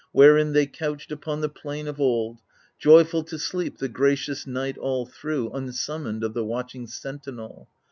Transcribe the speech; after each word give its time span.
Wherein 0.13 0.53
they 0.53 0.65
couched 0.65 1.11
upon 1.11 1.41
the 1.41 1.47
plain 1.47 1.87
of 1.87 2.01
old— 2.01 2.39
Joyful 2.83 3.23
to 3.25 3.37
sleep 3.37 3.77
the 3.77 3.87
gracious 3.87 4.47
night 4.47 4.75
all 4.75 5.05
through, 5.05 5.51
Unsummoned 5.51 6.23
of 6.23 6.33
the 6.33 6.43
watching 6.43 6.87
sentinel. 6.87 7.69